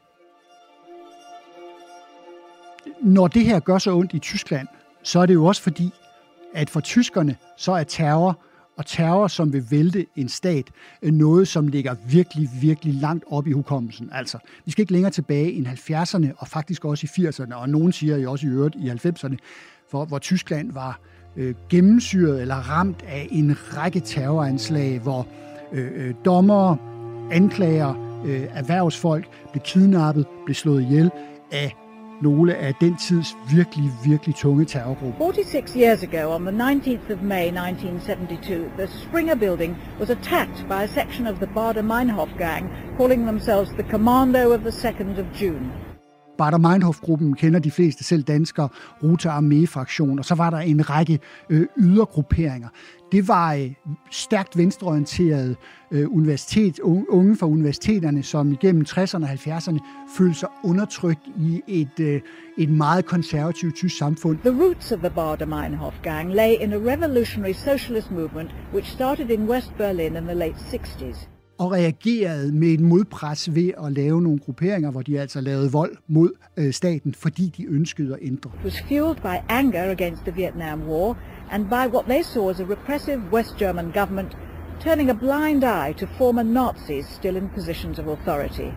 når 3.02 3.28
det 3.28 3.44
her 3.44 3.60
gør 3.60 3.78
så 3.78 3.94
ondt 3.94 4.14
i 4.14 4.18
Tyskland, 4.18 4.68
så 5.02 5.20
er 5.20 5.26
det 5.26 5.34
jo 5.34 5.44
også 5.44 5.62
fordi, 5.62 5.90
at 6.54 6.70
for 6.70 6.80
tyskerne, 6.80 7.36
så 7.56 7.72
er 7.72 7.84
terror 7.84 8.44
og 8.80 8.86
terror, 8.86 9.28
som 9.28 9.52
vil 9.52 9.64
vælte 9.70 10.06
en 10.16 10.28
stat, 10.28 10.64
øh, 11.02 11.12
noget, 11.12 11.48
som 11.48 11.68
ligger 11.68 11.94
virkelig, 12.08 12.48
virkelig 12.60 12.94
langt 12.94 13.24
op 13.30 13.46
i 13.46 13.52
hukommelsen. 13.52 14.08
Altså, 14.12 14.38
vi 14.64 14.70
skal 14.70 14.82
ikke 14.82 14.92
længere 14.92 15.10
tilbage 15.10 15.52
end 15.52 15.66
70'erne, 15.66 16.32
og 16.36 16.48
faktisk 16.48 16.84
også 16.84 17.06
i 17.06 17.26
80'erne, 17.26 17.54
og 17.54 17.68
nogen 17.68 17.92
siger 17.92 18.16
jo 18.16 18.30
også 18.30 18.46
i 18.46 18.50
øvrigt 18.50 18.74
i 18.74 18.90
90'erne, 18.90 19.36
hvor, 19.90 20.04
hvor 20.04 20.18
Tyskland 20.18 20.72
var 20.72 21.00
øh, 21.36 21.54
gennemsyret 21.68 22.42
eller 22.42 22.54
ramt 22.54 23.04
af 23.08 23.28
en 23.30 23.56
række 23.76 24.00
terroranslag, 24.00 24.98
hvor 24.98 25.26
øh, 25.72 25.90
øh, 25.94 26.14
dommere, 26.24 26.76
anklager, 27.30 28.22
øh, 28.26 28.42
erhvervsfolk 28.50 29.28
blev 29.52 29.62
kidnappet, 29.62 30.26
blev 30.44 30.54
slået 30.54 30.82
ihjel 30.82 31.10
af 31.52 31.76
nogle 32.20 32.54
af 32.54 32.74
den 32.74 32.96
tids 32.96 33.36
virkelig, 33.50 33.90
virkelig 34.04 34.34
tunge 34.34 34.64
terrorgrupper. 34.64 35.18
46 35.18 35.76
years 35.76 36.02
ago, 36.02 36.30
on 36.34 36.42
the 36.44 36.52
19th 36.52 37.12
of 37.12 37.22
May 37.22 37.46
1972, 37.50 38.70
the 38.76 38.86
Springer 38.86 39.34
building 39.34 39.76
was 40.00 40.10
attacked 40.10 40.68
by 40.68 40.82
a 40.82 40.88
section 40.88 41.26
of 41.26 41.36
the 41.38 41.46
Bader-Meinhof 41.46 42.38
gang, 42.38 42.70
calling 42.96 43.26
themselves 43.26 43.70
the 43.70 43.82
Commando 43.82 44.52
of 44.52 44.60
the 44.62 44.70
2nd 44.70 45.18
of 45.18 45.26
June. 45.40 45.89
Bader 46.40 46.58
Meinhof-gruppen 46.58 47.34
kender 47.34 47.60
de 47.60 47.70
fleste 47.70 48.04
selv 48.04 48.22
danskere, 48.22 48.68
Ruta 49.02 49.28
Armee-fraktion, 49.28 50.18
og 50.18 50.24
så 50.24 50.34
var 50.34 50.50
der 50.50 50.58
en 50.58 50.90
række 50.90 51.18
øh, 51.50 51.66
ydergrupperinger. 51.78 52.68
Det 53.12 53.28
var 53.28 53.54
øh, 53.54 53.70
stærkt 54.10 54.56
venstreorienterede 54.56 55.56
øh, 55.90 56.16
universitet, 56.16 56.78
unge 57.08 57.36
fra 57.36 57.46
universiteterne, 57.46 58.22
som 58.22 58.52
igennem 58.52 58.84
60'erne 58.88 59.22
og 59.22 59.30
70'erne 59.30 59.78
følte 60.18 60.38
sig 60.38 60.48
undertrykt 60.64 61.26
i 61.38 61.62
et, 61.68 62.00
øh, 62.00 62.20
et 62.58 62.70
meget 62.70 63.04
konservativt 63.04 63.76
tysk 63.76 63.98
samfund. 63.98 64.38
The 64.38 64.62
roots 64.62 64.92
of 64.92 64.98
the 64.98 65.10
Bader 65.10 65.46
Meinhof 65.46 65.94
gang 66.02 66.34
lay 66.34 66.54
in 66.60 66.72
a 66.72 66.76
revolutionary 66.76 67.52
socialist 67.52 68.10
movement 68.10 68.50
which 68.72 68.92
started 68.92 69.30
in 69.30 69.48
West 69.48 69.72
Berlin 69.78 70.16
in 70.16 70.22
the 70.22 70.34
late 70.34 70.56
60s 70.72 71.29
og 71.60 71.72
reagerede 71.72 72.52
med 72.52 72.68
et 72.68 72.80
modpres 72.80 73.54
ved 73.54 73.70
at 73.84 73.92
lave 73.92 74.22
nogle 74.22 74.38
grupperinger, 74.38 74.90
hvor 74.90 75.02
de 75.02 75.20
altså 75.20 75.40
lavede 75.40 75.72
vold 75.72 75.96
mod 76.08 76.30
øh, 76.56 76.72
staten, 76.72 77.14
fordi 77.14 77.52
de 77.56 77.64
ønskede 77.64 78.14
at 78.14 78.18
ændre. 78.22 78.50
It 78.58 78.64
was 78.64 78.80
fueled 78.88 79.16
by 79.16 79.36
anger 79.48 79.90
against 79.90 80.22
the 80.22 80.34
Vietnam 80.34 80.88
War 80.88 81.16
and 81.50 81.64
by 81.64 81.94
what 81.94 82.04
they 82.04 82.22
saw 82.22 82.50
as 82.50 82.60
a 82.60 82.64
repressive 82.64 83.22
West 83.32 83.56
German 83.58 83.92
government 83.92 84.36
turning 84.80 85.10
a 85.10 85.14
blind 85.14 85.64
eye 85.64 85.92
to 85.92 86.06
former 86.18 86.42
Nazis 86.42 87.06
still 87.06 87.36
in 87.36 87.48
positions 87.54 87.98
of 87.98 88.06
authority. 88.06 88.70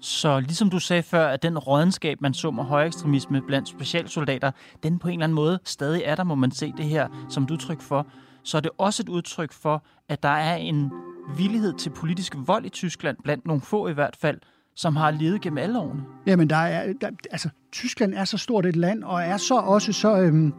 Så 0.00 0.40
ligesom 0.40 0.70
du 0.70 0.78
sagde 0.78 1.02
før, 1.02 1.26
at 1.26 1.42
den 1.42 1.58
rådenskab, 1.58 2.20
man 2.20 2.34
så 2.34 2.50
med 2.50 2.64
højekstremisme 2.64 3.42
blandt 3.46 3.68
specialsoldater, 3.68 4.50
den 4.82 4.98
på 4.98 5.08
en 5.08 5.14
eller 5.14 5.24
anden 5.24 5.34
måde 5.34 5.58
stadig 5.64 6.02
er 6.04 6.14
der, 6.14 6.24
må 6.24 6.34
man 6.34 6.50
se 6.50 6.72
det 6.76 6.84
her 6.84 7.26
som 7.28 7.42
et 7.42 7.50
udtryk 7.50 7.80
for 7.80 8.06
så 8.46 8.56
er 8.56 8.60
det 8.60 8.70
også 8.78 9.02
et 9.02 9.08
udtryk 9.08 9.52
for, 9.52 9.84
at 10.08 10.22
der 10.22 10.28
er 10.28 10.56
en 10.56 10.90
villighed 11.36 11.74
til 11.78 11.90
politisk 11.90 12.34
vold 12.46 12.64
i 12.64 12.68
Tyskland, 12.68 13.16
blandt 13.24 13.46
nogle 13.46 13.62
få 13.62 13.88
i 13.88 13.92
hvert 13.92 14.16
fald, 14.16 14.38
som 14.76 14.96
har 14.96 15.10
levet 15.10 15.40
gennem 15.40 15.58
alle 15.58 15.78
årene. 15.78 16.02
Jamen, 16.26 16.50
der 16.50 16.56
er, 16.56 16.92
der, 17.00 17.10
altså, 17.30 17.48
Tyskland 17.72 18.14
er 18.14 18.24
så 18.24 18.38
stort 18.38 18.66
et 18.66 18.76
land, 18.76 19.04
og 19.04 19.22
er 19.22 19.36
så 19.36 19.54
også 19.54 19.92
så... 19.92 20.20
Øhm, 20.20 20.52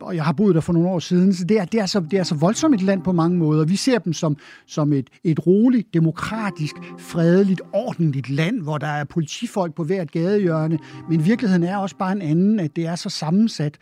og 0.00 0.16
jeg 0.16 0.24
har 0.24 0.32
boet 0.32 0.54
der 0.54 0.60
for 0.60 0.72
nogle 0.72 0.88
år 0.88 0.98
siden, 0.98 1.34
så 1.34 1.44
det 1.44 1.58
er, 1.58 1.64
det 1.64 1.80
er, 1.80 1.86
så, 1.86 2.00
det 2.00 2.18
er 2.18 2.22
så 2.22 2.34
voldsomt 2.34 2.74
et 2.74 2.82
land 2.82 3.02
på 3.02 3.12
mange 3.12 3.38
måder. 3.38 3.64
Vi 3.64 3.76
ser 3.76 3.98
dem 3.98 4.12
som, 4.12 4.36
som 4.66 4.92
et, 4.92 5.10
et 5.24 5.46
roligt, 5.46 5.94
demokratisk, 5.94 6.74
fredeligt, 6.98 7.60
ordentligt 7.72 8.30
land, 8.30 8.62
hvor 8.62 8.78
der 8.78 8.86
er 8.86 9.04
politifolk 9.04 9.74
på 9.74 9.84
hvert 9.84 10.10
gadehjørne. 10.10 10.78
Men 11.08 11.24
virkeligheden 11.24 11.62
er 11.62 11.76
også 11.76 11.96
bare 11.96 12.12
en 12.12 12.22
anden, 12.22 12.60
at 12.60 12.76
det 12.76 12.86
er 12.86 12.94
så 12.94 13.08
sammensat 13.08 13.78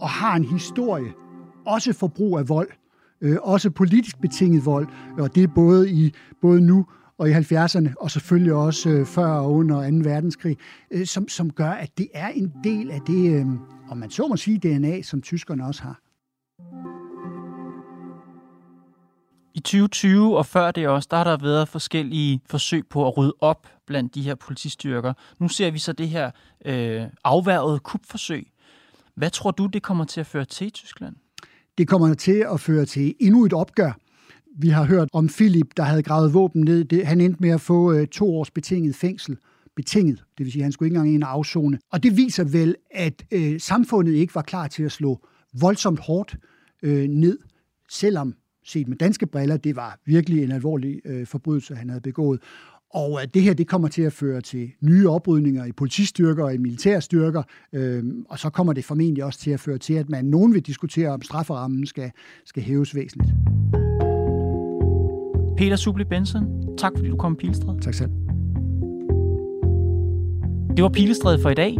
og 0.00 0.08
har 0.08 0.36
en 0.36 0.44
historie, 0.44 1.12
også 1.66 1.92
forbrug 1.92 2.38
af 2.38 2.48
vold, 2.48 2.68
øh, 3.20 3.36
også 3.42 3.70
politisk 3.70 4.20
betinget 4.20 4.66
vold, 4.66 4.88
og 5.18 5.34
det 5.34 5.42
er 5.42 5.48
både, 5.48 5.90
i, 5.90 6.14
både 6.40 6.60
nu 6.60 6.86
og 7.18 7.30
i 7.30 7.32
70'erne, 7.32 7.94
og 8.00 8.10
selvfølgelig 8.10 8.52
også 8.52 8.90
øh, 8.90 9.06
før 9.06 9.26
og 9.26 9.52
under 9.52 9.90
2. 9.90 9.96
verdenskrig, 10.10 10.56
øh, 10.90 11.06
som, 11.06 11.28
som 11.28 11.50
gør, 11.50 11.70
at 11.70 11.98
det 11.98 12.08
er 12.14 12.28
en 12.28 12.52
del 12.64 12.90
af 12.90 13.00
det, 13.06 13.40
øh, 13.40 13.46
om 13.90 13.96
man 13.96 14.10
så 14.10 14.26
må 14.28 14.36
sige, 14.36 14.58
DNA, 14.58 15.02
som 15.02 15.22
tyskerne 15.22 15.66
også 15.66 15.82
har. 15.82 16.00
I 19.54 19.60
2020 19.60 20.38
og 20.38 20.46
før 20.46 20.70
det 20.70 20.88
også, 20.88 21.08
der 21.10 21.16
har 21.16 21.24
der 21.24 21.36
været 21.36 21.68
forskellige 21.68 22.40
forsøg 22.46 22.86
på 22.86 23.06
at 23.06 23.16
rydde 23.16 23.34
op 23.40 23.68
blandt 23.86 24.14
de 24.14 24.22
her 24.22 24.34
politistyrker. 24.34 25.12
Nu 25.38 25.48
ser 25.48 25.70
vi 25.70 25.78
så 25.78 25.92
det 25.92 26.08
her 26.08 26.30
øh, 26.64 27.02
afværget 27.24 27.82
kupforsøg. 27.82 28.52
Hvad 29.14 29.30
tror 29.30 29.50
du, 29.50 29.66
det 29.66 29.82
kommer 29.82 30.04
til 30.04 30.20
at 30.20 30.26
føre 30.26 30.44
til 30.44 30.66
i 30.66 30.70
Tyskland? 30.70 31.16
Det 31.78 31.88
kommer 31.88 32.14
til 32.14 32.46
at 32.52 32.60
føre 32.60 32.84
til 32.84 33.14
endnu 33.20 33.44
et 33.44 33.52
opgør. 33.52 33.98
Vi 34.58 34.68
har 34.68 34.84
hørt 34.84 35.08
om 35.12 35.28
Philip, 35.28 35.66
der 35.76 35.82
havde 35.82 36.02
gravet 36.02 36.34
våben 36.34 36.62
ned. 36.62 36.84
Det, 36.84 37.06
han 37.06 37.20
endte 37.20 37.40
med 37.40 37.50
at 37.50 37.60
få 37.60 37.92
øh, 37.92 38.06
to 38.06 38.36
års 38.36 38.50
betinget 38.50 38.94
fængsel. 38.94 39.36
Betinget, 39.76 40.24
det 40.38 40.44
vil 40.44 40.52
sige, 40.52 40.62
at 40.62 40.64
han 40.64 40.72
skulle 40.72 40.86
ikke 40.86 40.96
engang 40.96 41.14
ind 41.14 41.22
og 41.22 41.30
afzone. 41.30 41.78
Og 41.92 42.02
det 42.02 42.16
viser 42.16 42.44
vel, 42.44 42.76
at 42.90 43.24
øh, 43.30 43.60
samfundet 43.60 44.12
ikke 44.12 44.34
var 44.34 44.42
klar 44.42 44.66
til 44.68 44.82
at 44.82 44.92
slå 44.92 45.26
voldsomt 45.60 46.00
hårdt 46.00 46.36
øh, 46.82 47.08
ned, 47.08 47.38
selvom 47.90 48.34
set 48.64 48.88
med 48.88 48.96
danske 48.96 49.26
briller, 49.26 49.56
det 49.56 49.76
var 49.76 49.98
virkelig 50.06 50.44
en 50.44 50.52
alvorlig 50.52 51.00
øh, 51.04 51.26
forbrydelse, 51.26 51.74
han 51.74 51.88
havde 51.88 52.00
begået. 52.00 52.40
Og 52.94 53.22
at 53.22 53.34
det 53.34 53.42
her 53.42 53.54
det 53.54 53.68
kommer 53.68 53.88
til 53.88 54.02
at 54.02 54.12
føre 54.12 54.40
til 54.40 54.70
nye 54.80 55.08
oprydninger 55.08 55.64
i 55.64 55.72
politistyrker 55.72 56.44
og 56.44 56.54
i 56.54 56.58
militærstyrker, 56.58 57.42
øh, 57.72 58.04
og 58.28 58.38
så 58.38 58.50
kommer 58.50 58.72
det 58.72 58.84
formentlig 58.84 59.24
også 59.24 59.38
til 59.38 59.50
at 59.50 59.60
føre 59.60 59.78
til, 59.78 59.94
at 59.94 60.08
man 60.08 60.24
nogen 60.24 60.54
vil 60.54 60.62
diskutere, 60.62 61.08
om 61.08 61.22
strafferammen 61.22 61.86
skal, 61.86 62.10
skal 62.44 62.62
hæves 62.62 62.94
væsentligt. 62.94 63.32
Peter 65.56 65.76
Subli 65.76 66.04
Benson, 66.04 66.76
tak 66.78 66.92
fordi 66.96 67.08
du 67.08 67.16
kom 67.16 67.32
i 67.32 67.36
Pilestræde. 67.36 67.80
Tak 67.80 67.94
selv. 67.94 68.10
Det 70.76 70.82
var 70.82 70.88
Pilestræde 70.88 71.42
for 71.42 71.50
i 71.50 71.54
dag. 71.54 71.76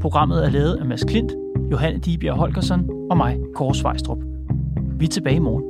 Programmet 0.00 0.44
er 0.44 0.50
lavet 0.50 0.76
af 0.76 0.86
Mads 0.86 1.04
Klint, 1.04 1.32
Johanne 1.70 2.00
Dibjerg 2.00 2.36
Holgersen 2.36 2.90
og 3.10 3.16
mig, 3.16 3.38
Kåre 3.54 3.74
Svejstrup. 3.74 4.18
Vi 4.98 5.04
er 5.04 5.08
tilbage 5.08 5.36
i 5.36 5.38
morgen. 5.38 5.69